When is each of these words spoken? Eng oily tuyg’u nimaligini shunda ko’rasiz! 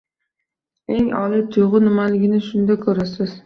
Eng 0.95 1.11
oily 1.21 1.45
tuyg’u 1.51 1.85
nimaligini 1.85 2.43
shunda 2.51 2.83
ko’rasiz! 2.87 3.35